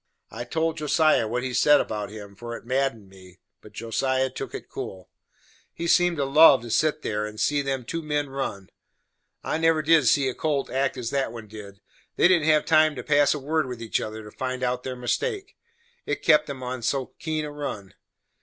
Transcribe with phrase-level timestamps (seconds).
[0.31, 4.55] I told Josiah what he said about him, for it madded me, but Josiah took
[4.55, 5.11] it cool.
[5.75, 8.71] He seemed to love to set there and see them two men run.
[9.43, 11.81] I never did see a colt act as that one did;
[12.15, 14.95] they didn't have time to pass a word with each other, to find out their
[14.95, 15.55] mistake,
[16.07, 17.93] it kep' 'em so on a keen run.